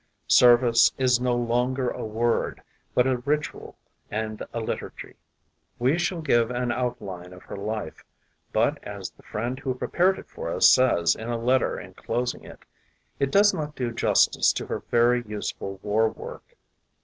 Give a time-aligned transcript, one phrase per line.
[0.25, 2.63] "Service" is no longer a word
[2.95, 3.77] but a ritual
[4.09, 5.13] and a liturgy.
[5.77, 8.03] We shall give an outline of her life
[8.51, 12.43] but as the friend who prepared it for us says in a letter enclos ing
[12.45, 12.65] it:
[13.19, 16.55] "It does not do justice to her very useful war work."